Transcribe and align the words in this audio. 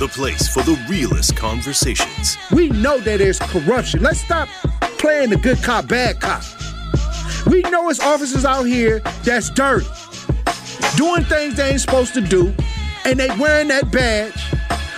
the 0.00 0.08
place 0.08 0.48
for 0.48 0.62
the 0.62 0.82
realest 0.88 1.36
conversations. 1.36 2.38
We 2.50 2.70
know 2.70 2.98
that 3.00 3.18
there's 3.18 3.38
corruption. 3.38 4.02
Let's 4.02 4.20
stop 4.20 4.48
playing 4.98 5.28
the 5.28 5.36
good 5.36 5.62
cop, 5.62 5.88
bad 5.88 6.20
cop. 6.20 6.42
We 7.46 7.60
know 7.62 7.90
it's 7.90 8.00
officers 8.00 8.46
out 8.46 8.62
here 8.62 9.00
that's 9.24 9.50
dirty, 9.50 9.86
doing 10.96 11.24
things 11.24 11.56
they 11.56 11.72
ain't 11.72 11.82
supposed 11.82 12.14
to 12.14 12.22
do, 12.22 12.54
and 13.04 13.20
they 13.20 13.28
wearing 13.38 13.68
that 13.68 13.92
badge. 13.92 14.42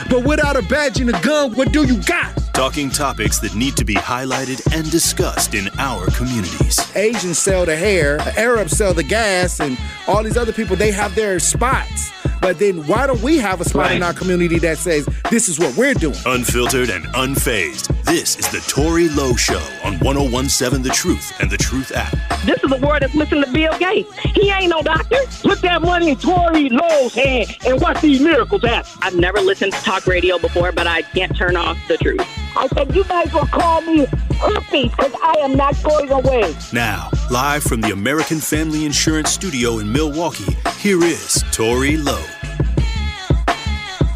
But 0.08 0.22
without 0.24 0.56
a 0.56 0.62
badge 0.62 1.00
and 1.00 1.10
a 1.10 1.20
gun, 1.20 1.52
what 1.54 1.72
do 1.72 1.84
you 1.84 2.00
got? 2.04 2.41
Talking 2.52 2.90
topics 2.90 3.38
that 3.40 3.54
need 3.54 3.76
to 3.76 3.84
be 3.84 3.94
highlighted 3.94 4.76
and 4.76 4.88
discussed 4.90 5.54
in 5.54 5.68
our 5.78 6.06
communities. 6.10 6.78
Asians 6.94 7.38
sell 7.38 7.64
the 7.64 7.74
hair, 7.74 8.18
Arabs 8.36 8.76
sell 8.76 8.92
the 8.92 9.02
gas, 9.02 9.58
and 9.58 9.78
all 10.06 10.22
these 10.22 10.36
other 10.36 10.52
people, 10.52 10.76
they 10.76 10.92
have 10.92 11.14
their 11.14 11.38
spots. 11.38 12.12
But 12.42 12.58
then 12.58 12.84
why 12.88 13.06
don't 13.06 13.22
we 13.22 13.38
have 13.38 13.60
a 13.60 13.64
spot 13.64 13.86
right. 13.86 13.96
in 13.96 14.02
our 14.02 14.12
community 14.12 14.58
that 14.58 14.76
says 14.76 15.06
this 15.30 15.48
is 15.48 15.60
what 15.60 15.76
we're 15.76 15.94
doing? 15.94 16.16
Unfiltered 16.26 16.90
and 16.90 17.04
unfazed. 17.14 17.86
This 18.04 18.36
is 18.36 18.48
the 18.50 18.58
Tory 18.68 19.08
Lowe 19.10 19.36
Show 19.36 19.62
on 19.84 19.98
1017 20.00 20.82
The 20.82 20.90
Truth 20.90 21.32
and 21.40 21.48
The 21.48 21.56
Truth 21.56 21.92
app. 21.94 22.12
This 22.44 22.62
is 22.62 22.68
the 22.68 22.84
word 22.84 23.02
that's 23.02 23.14
missing 23.14 23.42
to 23.42 23.50
Bill 23.52 23.78
Gates. 23.78 24.12
He 24.34 24.50
ain't 24.50 24.70
no 24.70 24.82
doctor. 24.82 25.18
Put 25.42 25.62
that 25.62 25.82
money 25.82 26.10
in 26.10 26.16
Tory 26.16 26.68
Lowe's 26.68 27.14
hand 27.14 27.56
and 27.64 27.80
watch 27.80 28.00
these 28.00 28.20
miracles 28.20 28.62
happen. 28.62 28.90
I've 29.02 29.14
never 29.14 29.40
listened 29.40 29.72
to 29.72 29.82
talk 29.82 30.08
radio 30.08 30.36
before, 30.38 30.72
but 30.72 30.88
I 30.88 31.02
can't 31.02 31.34
turn 31.36 31.56
off 31.56 31.78
the 31.86 31.96
truth. 31.96 32.26
I 32.54 32.68
said, 32.68 32.94
you 32.94 33.04
might 33.04 33.28
as 33.28 33.34
well 33.34 33.46
call 33.46 33.80
me 33.82 34.06
herpes 34.38 34.90
because 34.90 35.14
I 35.22 35.34
am 35.40 35.54
not 35.56 35.80
going 35.82 36.10
away. 36.10 36.54
Now, 36.72 37.10
live 37.30 37.62
from 37.62 37.80
the 37.80 37.90
American 37.92 38.40
Family 38.40 38.84
Insurance 38.84 39.30
Studio 39.30 39.78
in 39.78 39.90
Milwaukee, 39.90 40.56
here 40.78 41.02
is 41.02 41.42
Tory 41.50 41.96
Lowe. 41.96 42.24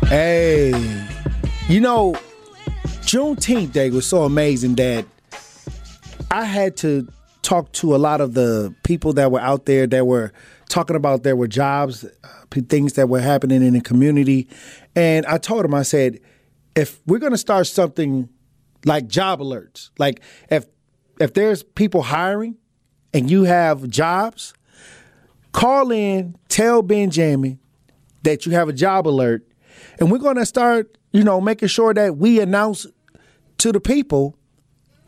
Hey, 0.06 0.70
you 1.68 1.80
know, 1.80 2.14
Juneteenth 3.02 3.72
Day 3.72 3.90
was 3.90 4.06
so 4.06 4.24
amazing 4.24 4.74
that 4.76 5.07
I 6.30 6.45
had 6.45 6.76
to 6.79 7.09
talk 7.42 7.73
to 7.73 7.95
a 7.95 7.98
lot 7.98 8.20
of 8.20 8.34
the 8.34 8.74
people 8.82 9.12
that 9.14 9.32
were 9.32 9.40
out 9.40 9.66
there 9.66 9.87
that 9.87 10.07
were 10.07 10.32
talking 10.68 10.96
about 10.96 11.23
there 11.23 11.37
were 11.37 11.46
jobs, 11.46 12.04
uh, 12.04 12.60
things 12.68 12.95
that 12.95 13.09
were 13.09 13.20
happening 13.20 13.62
in 13.62 13.74
the 13.74 13.80
community. 13.80 14.48
And 14.95 15.24
I 15.26 15.38
told 15.38 15.64
them, 15.64 15.74
I 15.74 15.82
said, 15.82 16.20
if 16.77 17.01
we're 17.07 17.19
going 17.19 17.32
to 17.32 17.38
start 17.38 17.66
something 17.66 18.29
like 18.85 19.09
job 19.09 19.41
alerts, 19.41 19.91
like 19.99 20.21
if 20.51 20.66
if 21.19 21.32
there's 21.32 21.63
people 21.63 22.02
hiring 22.02 22.57
and 23.15 23.30
you 23.30 23.45
have 23.45 23.88
jobs, 23.88 24.52
call 25.52 25.91
in, 25.91 26.37
tell 26.49 26.82
Benjamin 26.82 27.59
that 28.23 28.45
you 28.45 28.52
have 28.52 28.69
a 28.69 28.73
job 28.73 29.09
alert, 29.09 29.49
and 29.99 30.13
we're 30.13 30.19
going 30.19 30.37
to 30.37 30.45
start, 30.45 30.99
you 31.13 31.24
know, 31.24 31.41
making 31.41 31.69
sure 31.69 31.95
that 31.95 32.19
we 32.19 32.38
announce 32.41 32.87
to 33.59 33.73
the 33.73 33.80
people 33.80 34.37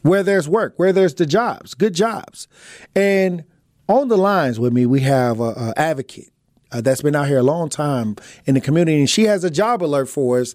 where 0.00 0.22
there's 0.22 0.48
work, 0.48 0.72
where 0.78 0.92
there's 0.92 1.14
the 1.14 1.26
jobs, 1.26 1.74
good 1.74 1.94
jobs. 1.94 2.48
And 2.96 3.44
on 3.88 4.08
the 4.08 4.16
lines 4.16 4.58
with 4.58 4.72
me, 4.72 4.86
we 4.86 5.00
have 5.00 5.40
a, 5.40 5.74
advocate 5.76 6.30
uh, 6.72 6.80
that's 6.80 7.02
been 7.02 7.16
out 7.16 7.28
here 7.28 7.38
a 7.38 7.42
long 7.42 7.68
time 7.68 8.16
in 8.46 8.54
the 8.54 8.60
community, 8.60 8.98
and 8.98 9.08
she 9.08 9.24
has 9.24 9.44
a 9.44 9.50
job 9.50 9.82
alert 9.82 10.08
for 10.08 10.40
us. 10.40 10.54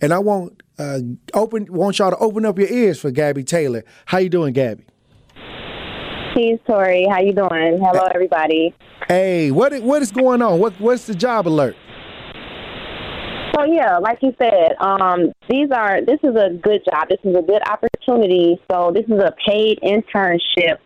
And 0.00 0.12
I 0.12 0.18
want 0.18 0.62
uh, 0.78 1.00
open 1.34 1.66
want 1.70 1.98
y'all 1.98 2.10
to 2.10 2.16
open 2.18 2.44
up 2.44 2.58
your 2.58 2.68
ears 2.68 3.00
for 3.00 3.10
Gaby 3.10 3.44
Taylor. 3.44 3.84
How 4.06 4.18
you 4.18 4.28
doing, 4.28 4.52
Gaby? 4.52 4.84
Hey, 6.34 6.58
Tory. 6.66 7.06
How 7.10 7.20
you 7.20 7.32
doing? 7.32 7.78
Hello, 7.78 8.08
everybody. 8.14 8.74
Hey, 9.06 9.50
what 9.50 9.78
what 9.82 10.02
is 10.02 10.10
going 10.10 10.42
on? 10.42 10.58
What 10.58 10.78
what's 10.80 11.06
the 11.06 11.14
job 11.14 11.46
alert? 11.46 11.76
So 13.54 13.64
yeah, 13.64 13.98
like 13.98 14.18
you 14.22 14.34
said, 14.38 14.76
um, 14.80 15.32
these 15.48 15.68
are 15.70 16.00
this 16.04 16.18
is 16.22 16.34
a 16.36 16.50
good 16.62 16.80
job. 16.90 17.08
This 17.08 17.18
is 17.24 17.34
a 17.36 17.42
good 17.42 17.62
opportunity. 17.68 18.58
So 18.70 18.92
this 18.94 19.04
is 19.04 19.22
a 19.22 19.34
paid 19.46 19.78
internship. 19.82 20.78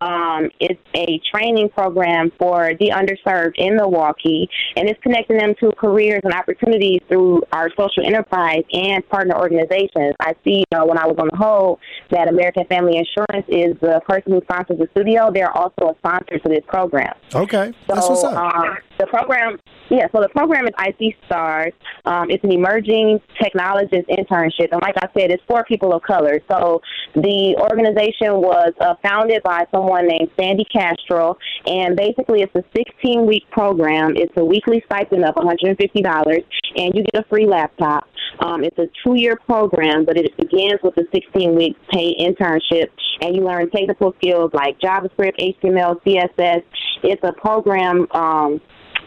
Um, 0.00 0.50
it's 0.60 0.80
a 0.94 1.20
training 1.32 1.70
program 1.70 2.30
for 2.38 2.72
the 2.78 2.90
underserved 2.90 3.54
in 3.56 3.76
Milwaukee, 3.76 4.48
and 4.76 4.88
it's 4.88 5.00
connecting 5.02 5.38
them 5.38 5.54
to 5.60 5.72
careers 5.76 6.20
and 6.24 6.34
opportunities 6.34 7.00
through 7.08 7.42
our 7.52 7.70
social 7.76 8.04
enterprise 8.04 8.62
and 8.72 9.08
partner 9.08 9.36
organizations. 9.36 10.14
I 10.20 10.34
see 10.44 10.58
you 10.58 10.64
know, 10.72 10.86
when 10.86 10.98
I 10.98 11.06
was 11.06 11.16
on 11.18 11.28
the 11.32 11.36
whole 11.36 11.80
that 12.10 12.28
American 12.28 12.64
Family 12.66 12.98
Insurance 12.98 13.46
is 13.48 13.76
the 13.80 14.00
person 14.06 14.32
who 14.32 14.40
sponsors 14.42 14.78
the 14.78 14.88
studio. 14.92 15.30
They're 15.32 15.56
also 15.56 15.90
a 15.90 15.94
sponsor 15.98 16.38
for 16.42 16.48
this 16.48 16.64
program. 16.66 17.14
Okay, 17.34 17.72
so, 17.86 17.94
that's 17.94 18.08
what's 18.08 18.24
up. 18.24 18.36
Um, 18.36 18.76
the 18.98 19.06
program, 19.06 19.58
yeah. 19.90 20.06
So 20.12 20.20
the 20.20 20.28
program 20.28 20.66
is 20.66 20.74
IC 20.78 21.16
Stars. 21.26 21.72
Um, 22.04 22.30
it's 22.30 22.44
an 22.44 22.52
emerging 22.52 23.20
technologist 23.40 24.06
internship, 24.08 24.68
and 24.72 24.82
like 24.82 24.96
I 24.96 25.08
said, 25.18 25.30
it's 25.30 25.42
for 25.48 25.64
people 25.64 25.92
of 25.94 26.02
color. 26.02 26.40
So 26.50 26.80
the 27.14 27.56
organization 27.58 28.40
was 28.40 28.72
uh, 28.80 28.94
founded 29.02 29.42
by 29.42 29.66
someone 29.70 30.06
named 30.06 30.30
Sandee 30.38 30.66
Kastrul, 30.74 31.36
and 31.66 31.96
basically 31.96 32.42
it's 32.42 32.54
a 32.54 32.64
16 32.76 33.26
week 33.26 33.44
program. 33.50 34.12
It's 34.16 34.32
a 34.36 34.44
weekly 34.44 34.82
stipend 34.86 35.24
of 35.24 35.34
$150, 35.34 36.44
and 36.76 36.94
you 36.94 37.04
get 37.04 37.24
a 37.24 37.28
free 37.28 37.46
laptop. 37.46 38.04
Um, 38.40 38.64
it's 38.64 38.78
a 38.78 38.86
two 39.04 39.14
year 39.14 39.36
program, 39.36 40.04
but 40.04 40.16
it 40.16 40.36
begins 40.36 40.80
with 40.82 40.96
a 40.96 41.04
16 41.12 41.54
week 41.54 41.76
paid 41.92 42.16
internship, 42.18 42.88
and 43.20 43.34
you 43.34 43.44
learn 43.44 43.70
technical 43.70 44.14
skills 44.18 44.50
like 44.52 44.78
JavaScript, 44.80 45.38
HTML, 45.38 46.00
CSS. 46.02 46.62
It's 47.02 47.22
a 47.22 47.32
program. 47.32 48.06
Um, 48.12 48.60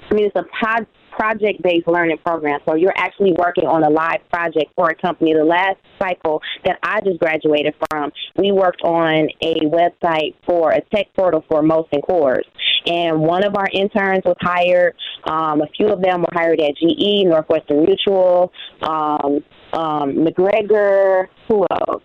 I 0.09 0.13
mean, 0.13 0.25
it's 0.25 0.35
a 0.35 0.43
pod, 0.43 0.87
project 1.17 1.61
based 1.63 1.87
learning 1.87 2.17
program. 2.23 2.59
So 2.67 2.75
you're 2.75 2.93
actually 2.95 3.33
working 3.33 3.65
on 3.65 3.83
a 3.83 3.89
live 3.89 4.21
project 4.31 4.71
for 4.75 4.89
a 4.89 4.95
company. 4.95 5.33
The 5.33 5.43
last 5.43 5.77
cycle 5.99 6.41
that 6.63 6.77
I 6.83 7.01
just 7.01 7.19
graduated 7.19 7.73
from, 7.89 8.11
we 8.37 8.51
worked 8.51 8.81
on 8.83 9.27
a 9.41 9.55
website 9.65 10.35
for 10.45 10.71
a 10.71 10.81
tech 10.93 11.07
portal 11.15 11.43
for 11.49 11.61
Molson 11.61 12.01
Coors. 12.07 12.43
And 12.85 13.19
one 13.19 13.43
of 13.43 13.55
our 13.55 13.67
interns 13.73 14.23
was 14.23 14.37
hired. 14.39 14.95
Um, 15.25 15.61
a 15.61 15.67
few 15.75 15.87
of 15.87 16.01
them 16.01 16.21
were 16.21 16.29
hired 16.31 16.61
at 16.61 16.75
GE, 16.77 17.25
Northwestern 17.25 17.83
Mutual, 17.83 18.53
um, 18.81 19.43
um, 19.73 20.15
McGregor, 20.15 21.27
who 21.47 21.65
else? 21.71 22.03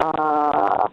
Uh, 0.00 0.88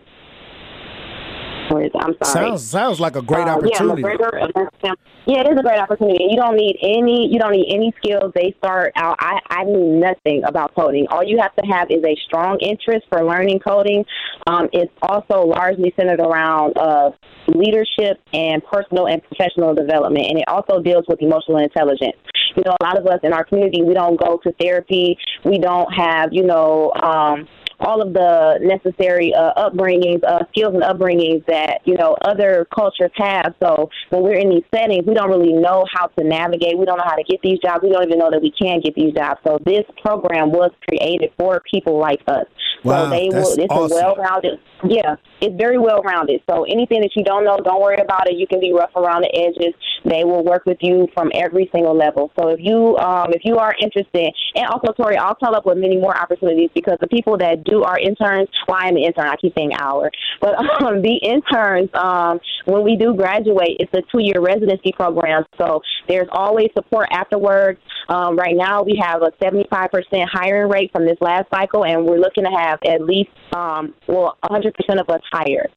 I'm 1.72 2.16
sorry. 2.22 2.50
Sounds 2.50 2.64
sounds 2.64 3.00
like 3.00 3.16
a 3.16 3.22
great 3.22 3.48
uh, 3.48 3.58
opportunity. 3.58 4.02
Yeah, 4.02 4.94
yeah, 5.26 5.42
it 5.42 5.54
is 5.54 5.60
a 5.60 5.64
great 5.64 5.80
opportunity. 5.80 6.28
You 6.30 6.38
don't 6.38 6.56
need 6.56 6.78
any 6.82 7.30
you 7.32 7.40
don't 7.40 7.52
need 7.52 7.72
any 7.74 7.94
skills. 7.98 8.32
They 8.36 8.56
start 8.58 8.94
out. 8.96 9.18
I 9.20 9.40
I 9.50 9.64
knew 9.64 10.00
nothing 10.00 10.44
about 10.46 10.76
coding. 10.76 11.08
All 11.10 11.24
you 11.24 11.40
have 11.40 11.56
to 11.56 11.66
have 11.66 11.88
is 11.90 12.04
a 12.04 12.16
strong 12.26 12.58
interest 12.62 13.06
for 13.10 13.24
learning 13.24 13.60
coding. 13.60 14.06
Um, 14.48 14.70
it's 14.74 14.92
also 15.02 15.46
largely 15.46 15.94
centered 15.96 16.20
around 16.20 16.78
uh, 16.78 17.12
leadership 17.48 18.20
and 18.34 18.64
personal 18.66 19.08
and 19.08 19.22
professional 19.24 19.76
development, 19.76 20.26
and 20.30 20.40
it 20.40 20.48
also 20.48 20.82
deals 20.82 21.06
with 21.08 21.22
emotional 21.22 21.58
intelligence. 21.58 22.18
You 22.56 22.64
know, 22.66 22.76
a 22.82 22.84
lot 22.84 22.98
of 22.98 23.06
us 23.06 23.20
in 23.24 23.32
our 23.32 23.44
community, 23.44 23.84
we 23.84 23.94
don't 23.94 24.20
go 24.20 24.40
to 24.44 24.52
therapy. 24.60 25.18
We 25.46 25.60
don't 25.60 25.92
have, 25.94 26.30
you 26.32 26.44
know, 26.44 26.92
um, 26.94 27.48
all 27.80 28.02
of 28.02 28.14
the 28.14 28.60
necessary 28.62 29.34
uh, 29.34 29.54
upbringings, 29.56 30.24
uh, 30.24 30.46
skills 30.50 30.74
and 30.74 30.84
upbringings 30.84 31.46
that 31.46 31.80
you 31.86 31.96
know 31.96 32.16
other 32.22 32.68
cultures 32.74 33.12
have. 33.16 33.56
So 33.62 33.90
when 34.10 34.24
we're 34.24 34.40
in 34.40 34.50
these 34.50 34.64
settings, 34.74 35.06
we 35.06 35.14
don't 35.14 35.30
really 35.30 35.54
know 35.54 35.86
how 35.94 36.08
to 36.08 36.24
navigate. 36.24 36.78
We 36.78 36.86
don't 36.86 36.98
know 36.98 37.08
how 37.08 37.16
to 37.16 37.24
get 37.24 37.40
these 37.42 37.60
jobs. 37.60 37.84
We 37.84 37.92
don't 37.92 38.04
even 38.04 38.20
know 38.20 38.32
that 38.32 38.42
we 38.42 38.52
can 38.52 38.82
get 38.82 38.96
these 38.96 39.14
jobs. 39.14 39.40
So 39.46 39.60
this 39.66 39.86
program 40.02 40.52
was 40.52 40.72
created 40.88 41.32
for 41.38 41.62
people 41.72 42.00
like 42.00 42.22
us. 42.28 42.46
Wow, 42.84 43.06
so 43.06 43.10
they 43.10 43.30
will. 43.30 43.60
It's 43.60 43.68
awesome. 43.70 43.98
a 43.98 44.02
well-rounded. 44.02 44.60
Yeah, 44.88 45.16
it's 45.42 45.56
very 45.58 45.78
well-rounded. 45.78 46.42
So 46.50 46.64
anything 46.64 47.02
that 47.02 47.12
you 47.16 47.24
don't 47.24 47.44
know, 47.44 47.58
don't 47.58 47.82
worry 47.82 47.98
about 48.02 48.30
it. 48.30 48.36
You 48.36 48.48
can 48.48 48.60
be 48.60 48.72
rough 48.72 48.96
around 48.96 49.24
the 49.24 49.36
edges. 49.36 49.74
They 50.06 50.24
will 50.24 50.44
work 50.44 50.66
with 50.66 50.78
you 50.82 51.08
from 51.14 51.32
every 51.34 51.70
single 51.74 51.96
level. 51.96 52.32
So 52.40 52.50
if 52.50 52.60
you 52.62 52.98
um, 52.98 53.32
if 53.34 53.42
you 53.44 53.58
are 53.58 53.76
interested, 53.82 54.32
and 54.56 54.66
also 54.68 54.94
Tory, 54.94 55.18
I'll 55.18 55.36
tell 55.36 55.54
up 55.56 55.66
with 55.66 55.78
many 55.78 55.98
more 55.98 56.16
opportunities 56.16 56.70
because 56.74 56.98
the 57.02 57.08
people 57.08 57.38
that 57.40 57.64
do 57.66 57.84
our 57.84 58.00
interns, 58.00 58.48
well, 58.68 58.78
I'm 58.80 58.96
an 58.96 59.04
intern. 59.04 59.28
I 59.28 59.36
keep 59.36 59.54
saying 59.56 59.74
our, 59.74 60.10
but 60.40 60.56
um, 60.82 61.02
the 61.02 61.16
interns 61.16 61.90
um, 61.94 62.40
when 62.66 62.84
we 62.84 62.96
do 62.96 63.14
graduate, 63.14 63.78
it's 63.80 63.94
a 63.94 64.02
two-year 64.12 64.40
residency 64.40 64.94
program. 64.94 65.44
So 65.58 65.82
there's 66.08 66.30
always 66.32 66.70
support 66.74 67.10
afterwards. 67.12 67.80
Um, 68.10 68.36
right 68.36 68.56
now, 68.56 68.82
we 68.82 69.00
have 69.02 69.22
a 69.22 69.32
75% 69.42 70.26
hiring 70.28 70.70
rate 70.70 70.92
from 70.92 71.06
this 71.06 71.18
last 71.22 71.50
cycle, 71.52 71.86
and 71.86 72.06
we're 72.06 72.18
looking 72.18 72.44
to 72.44 72.50
have 72.50 72.80
at 72.84 73.02
least, 73.02 73.30
um, 73.56 73.94
well, 74.08 74.38
100% 74.44 74.74
of 75.00 75.10
us 75.10 75.22
hired. 75.32 75.70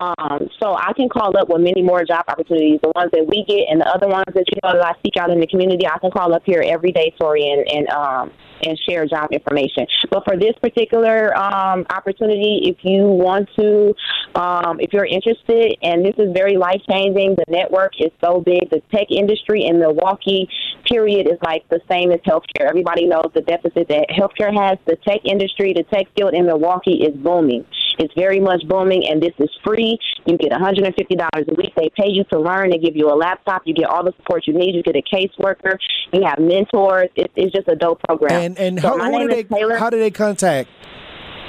Um, 0.00 0.48
so 0.60 0.74
I 0.74 0.92
can 0.94 1.08
call 1.08 1.36
up 1.36 1.48
with 1.48 1.60
many 1.60 1.82
more 1.82 2.04
job 2.04 2.24
opportunities, 2.28 2.80
the 2.82 2.92
ones 2.94 3.10
that 3.12 3.26
we 3.26 3.44
get 3.46 3.68
and 3.68 3.80
the 3.80 3.88
other 3.88 4.08
ones 4.08 4.24
that 4.34 4.44
you 4.48 4.58
know 4.62 4.72
that 4.72 4.86
I 4.86 4.92
seek 5.04 5.16
out 5.18 5.30
in 5.30 5.40
the 5.40 5.46
community. 5.46 5.86
I 5.86 5.98
can 5.98 6.10
call 6.10 6.32
up 6.32 6.42
here 6.46 6.64
every 6.66 6.92
day, 6.92 7.14
Tory, 7.20 7.50
and 7.50 7.68
and 7.68 7.88
um, 7.90 8.32
and 8.62 8.78
share 8.88 9.06
job 9.06 9.32
information. 9.32 9.86
But 10.10 10.24
for 10.24 10.36
this 10.36 10.54
particular 10.62 11.36
um, 11.36 11.84
opportunity, 11.90 12.62
if 12.64 12.76
you 12.82 13.02
want 13.02 13.48
to, 13.58 13.94
um, 14.34 14.80
if 14.80 14.92
you're 14.92 15.04
interested, 15.04 15.76
and 15.82 16.04
this 16.04 16.14
is 16.16 16.32
very 16.32 16.56
life 16.56 16.80
changing, 16.88 17.36
the 17.36 17.44
network 17.48 17.92
is 17.98 18.10
so 18.24 18.40
big. 18.40 18.70
The 18.70 18.80
tech 18.94 19.10
industry 19.10 19.66
in 19.66 19.78
Milwaukee, 19.78 20.48
period 20.92 21.26
is 21.26 21.38
like 21.42 21.66
the 21.70 21.80
same 21.90 22.12
as 22.12 22.20
healthcare. 22.20 22.68
Everybody 22.68 23.06
knows 23.06 23.30
the 23.34 23.40
deficit 23.40 23.88
that 23.88 24.06
healthcare 24.10 24.52
has. 24.52 24.78
The 24.86 24.96
tech 25.08 25.20
industry, 25.24 25.72
the 25.72 25.84
tech 25.84 26.06
field 26.16 26.34
in 26.34 26.46
Milwaukee 26.46 27.02
is 27.02 27.16
booming. 27.16 27.64
It's 27.98 28.12
very 28.14 28.40
much 28.40 28.62
booming, 28.68 29.06
and 29.08 29.22
this 29.22 29.32
is 29.38 29.50
free. 29.64 29.98
You 30.26 30.36
get 30.36 30.52
$150 30.52 30.88
a 30.88 31.54
week. 31.54 31.72
They 31.76 31.90
pay 31.96 32.08
you 32.08 32.24
to 32.32 32.40
learn. 32.40 32.70
They 32.70 32.78
give 32.78 32.96
you 32.96 33.10
a 33.10 33.16
laptop. 33.16 33.62
You 33.64 33.74
get 33.74 33.86
all 33.86 34.04
the 34.04 34.12
support 34.16 34.46
you 34.46 34.54
need. 34.54 34.74
You 34.74 34.82
get 34.82 34.96
a 34.96 35.02
caseworker. 35.02 35.76
You 36.12 36.22
have 36.24 36.38
mentors. 36.38 37.08
It's, 37.16 37.32
it's 37.36 37.52
just 37.52 37.68
a 37.68 37.76
dope 37.76 38.00
program. 38.02 38.42
And 38.42 38.58
and 38.58 38.80
so 38.80 38.98
how, 38.98 39.18
do 39.18 39.28
they, 39.28 39.44
Taylor. 39.44 39.76
how 39.76 39.90
do 39.90 39.98
they 39.98 40.10
contact 40.10 40.68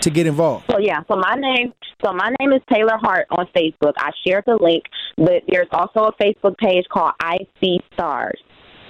to 0.01 0.09
get 0.09 0.27
involved? 0.27 0.65
So 0.69 0.79
yeah, 0.79 1.01
so 1.07 1.15
my 1.15 1.35
name, 1.35 1.73
so 2.03 2.13
my 2.13 2.33
name 2.39 2.53
is 2.53 2.61
Taylor 2.71 2.97
Hart 2.97 3.27
on 3.31 3.47
Facebook. 3.55 3.93
I 3.97 4.11
shared 4.25 4.43
the 4.45 4.57
link, 4.61 4.83
but 5.17 5.43
there's 5.47 5.67
also 5.71 6.05
a 6.05 6.13
Facebook 6.13 6.57
page 6.57 6.85
called 6.91 7.13
I 7.19 7.39
See 7.61 7.79
Stars. 7.93 8.39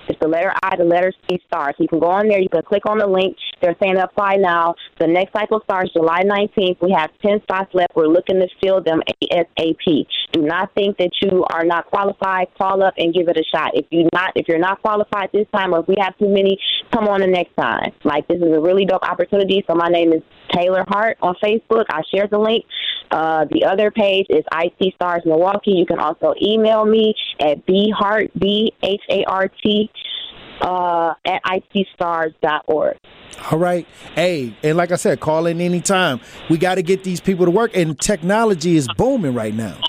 It's 0.08 0.20
the 0.20 0.28
letter 0.28 0.54
I, 0.64 0.76
the 0.76 0.84
letter 0.84 1.14
C, 1.30 1.40
stars. 1.48 1.76
You 1.80 1.88
can 1.88 2.00
go 2.00 2.08
on 2.08 2.28
there. 2.28 2.40
You 2.40 2.50
can 2.50 2.62
click 2.64 2.86
on 2.86 2.98
the 2.98 3.08
link. 3.08 3.38
They're 3.62 3.76
saying 3.82 3.98
apply 3.98 4.36
now. 4.36 4.76
The 5.00 5.08
next 5.08 5.34
cycle 5.34 5.62
starts 5.64 5.94
July 5.94 6.24
19th. 6.24 6.82
We 6.82 6.92
have 6.92 7.10
10 7.22 7.42
spots 7.44 7.74
left. 7.74 7.96
We're 7.96 8.08
looking 8.08 8.40
to 8.40 8.48
fill 8.62 8.84
them 8.84 9.02
ASAP. 9.24 10.06
Do 10.34 10.42
not 10.42 10.74
think 10.76 10.98
that 10.98 11.12
you 11.22 11.46
are 11.54 11.64
not 11.64 11.86
qualified. 11.88 12.48
Call 12.58 12.84
up 12.84 12.94
and 12.98 13.14
give 13.14 13.28
it 13.30 13.38
a 13.38 13.44
shot. 13.56 13.72
If 13.74 13.86
you 13.92 14.10
not, 14.14 14.32
if 14.36 14.48
you're 14.48 14.60
not 14.60 14.82
qualified 14.82 15.30
this 15.34 15.48
time, 15.54 15.74
or 15.74 15.80
if 15.80 15.88
we 15.88 15.96
have 16.00 16.18
too 16.18 16.28
many, 16.28 16.58
come 16.92 17.08
on 17.08 17.22
the 17.22 17.28
next 17.28 17.56
time. 17.56 17.92
Like 18.04 18.28
this 18.28 18.38
is 18.38 18.52
a 18.52 18.60
really 18.60 18.86
dope 18.86 19.04
opportunity. 19.04 19.64
So 19.68 19.76
my 19.76 19.88
name 19.88 20.14
is 20.14 20.22
Taylor 20.54 20.86
Hart 20.88 21.18
on 21.22 21.36
Facebook. 21.44 21.86
I 21.90 22.02
shared 22.14 22.30
the 22.32 22.40
link. 22.40 22.66
Uh, 23.12 23.46
the 23.52 23.66
other 23.66 23.92
page 23.92 24.26
is 24.30 24.44
IC 24.52 24.94
Stars 24.96 25.22
Milwaukee. 25.26 25.72
You 25.72 25.86
can 25.86 26.00
also 26.00 26.34
email 26.42 26.86
me 26.86 27.14
at 27.40 27.66
bhart, 27.66 28.32
B 28.40 28.74
H 28.82 29.02
A 29.10 29.24
R 29.26 29.48
T, 29.48 29.90
uh, 30.62 31.14
at 31.26 31.42
icstars.org. 31.44 32.98
All 33.52 33.60
right. 33.60 33.88
Hey, 34.16 34.56
and 34.64 34.78
like 34.78 34.92
I 34.92 34.96
said, 34.96 35.20
call 35.20 35.46
in 35.46 35.60
anytime. 35.60 36.22
We 36.50 36.58
got 36.58 36.76
to 36.76 36.84
get 36.84 37.04
these 37.04 37.20
people 37.20 37.46
to 37.46 37.52
work, 37.52 37.76
and 37.76 38.00
technology 38.00 38.78
is 38.78 38.88
booming 38.98 39.34
right 39.34 39.54
now. 39.54 39.80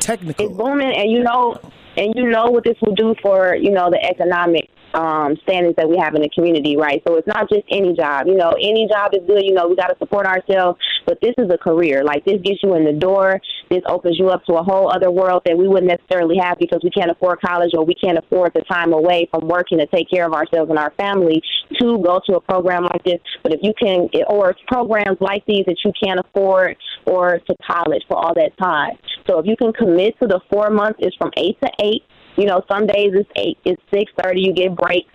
Technical. 0.00 0.46
It's 0.46 0.56
booming, 0.56 0.94
and 0.96 1.10
you 1.10 1.22
know, 1.22 1.58
and 1.96 2.12
you 2.16 2.28
know 2.28 2.50
what 2.50 2.64
this 2.64 2.76
will 2.82 2.94
do 2.94 3.14
for 3.22 3.54
you 3.54 3.70
know 3.70 3.90
the 3.90 4.02
economic 4.02 4.68
um, 4.94 5.36
standards 5.42 5.76
that 5.76 5.88
we 5.88 5.96
have 5.98 6.14
in 6.14 6.22
the 6.22 6.28
community, 6.28 6.76
right? 6.76 7.02
So 7.06 7.16
it's 7.16 7.26
not 7.26 7.48
just 7.48 7.62
any 7.70 7.94
job. 7.94 8.26
You 8.26 8.36
know, 8.36 8.52
any 8.60 8.88
job 8.88 9.12
is 9.14 9.20
good. 9.26 9.44
You 9.44 9.54
know, 9.54 9.68
we 9.68 9.76
got 9.76 9.88
to 9.88 9.96
support 9.98 10.26
ourselves, 10.26 10.78
but 11.06 11.18
this 11.20 11.34
is 11.38 11.50
a 11.50 11.58
career. 11.58 12.04
Like 12.04 12.24
this 12.24 12.40
gets 12.42 12.62
you 12.62 12.74
in 12.74 12.84
the 12.84 12.92
door. 12.92 13.40
This 13.70 13.82
opens 13.86 14.18
you 14.18 14.28
up 14.28 14.44
to 14.46 14.54
a 14.54 14.62
whole 14.62 14.92
other 14.92 15.10
world 15.10 15.42
that 15.46 15.56
we 15.56 15.66
wouldn't 15.66 15.90
necessarily 15.90 16.36
have 16.38 16.58
because 16.58 16.80
we 16.84 16.90
can't 16.90 17.10
afford 17.10 17.40
college 17.40 17.70
or 17.74 17.84
we 17.84 17.94
can't 17.94 18.18
afford 18.18 18.52
the 18.54 18.62
time 18.62 18.92
away 18.92 19.28
from 19.30 19.48
working 19.48 19.78
to 19.78 19.86
take 19.86 20.10
care 20.10 20.26
of 20.26 20.32
ourselves 20.32 20.68
and 20.70 20.78
our 20.78 20.92
family 20.92 21.42
to 21.80 21.98
go 22.02 22.20
to 22.26 22.36
a 22.36 22.40
program 22.40 22.84
like 22.84 23.02
this. 23.04 23.18
But 23.42 23.52
if 23.54 23.60
you 23.62 23.72
can, 23.80 24.08
or 24.28 24.54
programs 24.66 25.18
like 25.20 25.44
these 25.46 25.64
that 25.66 25.76
you 25.84 25.92
can't 26.02 26.20
afford, 26.20 26.76
or 27.06 27.38
to 27.38 27.56
college 27.66 28.02
for 28.08 28.16
all 28.16 28.34
that 28.34 28.56
time. 28.58 28.96
So 29.26 29.38
if 29.38 29.46
you 29.46 29.56
can 29.56 29.72
commit 29.72 30.18
to 30.20 30.26
the 30.26 30.40
four 30.50 30.70
months, 30.70 30.98
it's 31.00 31.16
from 31.16 31.30
eight 31.36 31.58
to 31.62 31.70
eight. 31.80 32.04
You 32.36 32.46
know, 32.46 32.62
some 32.70 32.86
days 32.86 33.10
it's 33.12 33.30
eight, 33.36 33.58
it's 33.64 33.82
six 33.92 34.10
thirty. 34.22 34.40
You 34.40 34.54
get 34.54 34.74
breaks. 34.76 35.08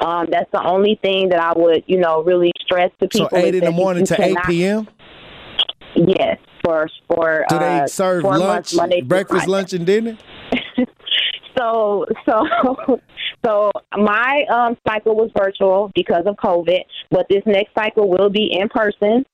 Um, 0.00 0.26
that's 0.30 0.50
the 0.52 0.62
only 0.64 0.98
thing 1.02 1.28
that 1.28 1.40
I 1.40 1.52
would, 1.54 1.84
you 1.86 1.98
know, 1.98 2.22
really 2.22 2.50
stress 2.62 2.90
to 3.00 3.08
so 3.12 3.24
people. 3.24 3.38
eight 3.38 3.54
is 3.54 3.60
in 3.60 3.66
the 3.66 3.72
morning 3.72 4.04
to 4.06 4.22
eight 4.22 4.36
p.m. 4.46 4.88
Yes, 5.94 6.38
for 6.64 6.88
for 7.08 7.44
Do 7.48 7.58
they 7.58 7.80
uh, 7.80 7.86
serve 7.86 8.24
lunch, 8.24 8.40
months, 8.40 8.74
Monday 8.74 9.00
breakfast, 9.02 9.48
lunch, 9.48 9.72
and 9.72 9.86
dinner? 9.86 10.16
So 11.58 12.06
so 12.24 12.46
so 13.44 13.70
my 13.96 14.44
um, 14.52 14.76
cycle 14.86 15.16
was 15.16 15.30
virtual 15.36 15.90
because 15.94 16.24
of 16.26 16.36
COVID, 16.36 16.80
but 17.10 17.26
this 17.28 17.42
next 17.46 17.74
cycle 17.74 18.08
will 18.08 18.30
be 18.30 18.50
in 18.52 18.68
person. 18.68 19.24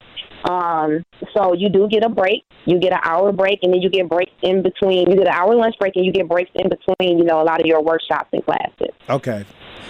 Um, 0.48 1.04
so 1.36 1.52
you 1.52 1.68
do 1.68 1.88
get 1.88 2.04
a 2.04 2.08
break. 2.08 2.44
You 2.64 2.78
get 2.78 2.92
an 2.92 3.00
hour 3.02 3.32
break, 3.32 3.60
and 3.62 3.72
then 3.72 3.82
you 3.82 3.90
get 3.90 4.08
breaks 4.08 4.32
in 4.42 4.62
between. 4.62 5.10
You 5.10 5.16
get 5.16 5.26
an 5.26 5.34
hour 5.34 5.54
lunch 5.54 5.74
break, 5.78 5.96
and 5.96 6.04
you 6.04 6.12
get 6.12 6.28
breaks 6.28 6.50
in 6.54 6.68
between. 6.68 7.18
You 7.18 7.24
know, 7.24 7.42
a 7.42 7.44
lot 7.44 7.60
of 7.60 7.66
your 7.66 7.82
workshops 7.82 8.28
and 8.32 8.44
classes. 8.44 8.94
Okay. 9.08 9.44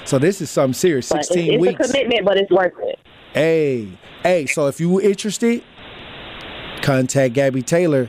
So 0.05 0.19
this 0.19 0.41
is 0.41 0.51
something 0.51 0.75
serious. 0.75 1.09
But 1.09 1.21
it's, 1.21 1.29
Sixteen 1.29 1.55
it's 1.55 1.61
weeks. 1.61 1.81
It's 1.81 1.91
a 1.91 1.93
commitment, 1.93 2.25
but 2.25 2.39
it's 2.39 2.51
worth 2.51 2.73
it. 2.79 2.99
Hey, 3.35 3.89
hey. 4.23 4.47
So 4.47 4.67
if 4.67 4.81
you 4.81 4.89
were 4.89 5.03
interested, 5.03 5.63
contact 6.83 7.35
Gaby 7.35 7.63
Taylor 7.63 8.09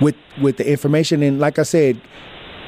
with 0.00 0.16
with 0.40 0.58
the 0.58 0.70
information. 0.70 1.22
And 1.22 1.40
like 1.40 1.58
I 1.58 1.62
said, 1.62 2.00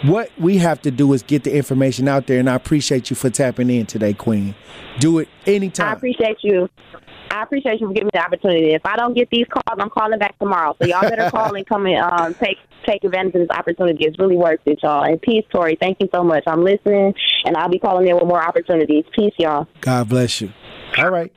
what 0.02 0.30
we 0.38 0.58
have 0.58 0.82
to 0.82 0.90
do 0.90 1.12
is 1.12 1.22
get 1.22 1.44
the 1.44 1.54
information 1.54 2.08
out 2.08 2.26
there. 2.26 2.38
And 2.38 2.48
I 2.50 2.54
appreciate 2.54 3.10
you 3.10 3.16
for 3.16 3.30
tapping 3.30 3.70
in 3.70 3.86
today, 3.86 4.14
Queen. 4.14 4.54
Do 4.98 5.18
it 5.18 5.28
anytime. 5.46 5.88
I 5.88 5.92
appreciate 5.92 6.38
you. 6.42 6.68
I 7.30 7.42
appreciate 7.42 7.80
you 7.80 7.86
for 7.86 7.94
giving 7.94 8.06
me 8.06 8.10
the 8.12 8.20
opportunity. 8.20 8.74
If 8.74 8.84
I 8.84 8.96
don't 8.96 9.14
get 9.14 9.30
these 9.30 9.46
calls, 9.48 9.78
I'm 9.80 9.88
calling 9.88 10.18
back 10.18 10.38
tomorrow. 10.38 10.76
So 10.78 10.86
y'all 10.86 11.00
better 11.00 11.30
call 11.30 11.54
and 11.54 11.66
come 11.66 11.86
and 11.86 11.96
um, 11.96 12.34
take 12.34 12.58
take 12.86 13.04
advantage 13.04 13.34
of 13.34 13.40
this 13.48 13.56
opportunity. 13.56 14.04
It's 14.04 14.18
really 14.18 14.36
worth 14.36 14.60
it, 14.66 14.80
y'all. 14.82 15.04
And 15.04 15.20
peace, 15.22 15.44
Tory. 15.50 15.78
Thank 15.80 15.98
you 16.00 16.08
so 16.12 16.22
much. 16.22 16.42
I'm 16.46 16.62
listening, 16.62 17.14
and 17.44 17.56
I'll 17.56 17.70
be 17.70 17.78
calling 17.78 18.06
in 18.06 18.16
with 18.16 18.24
more 18.24 18.42
opportunities. 18.42 19.04
Peace, 19.14 19.32
y'all. 19.38 19.66
God 19.80 20.08
bless 20.08 20.40
you. 20.40 20.52
All 20.98 21.10
right. 21.10 21.32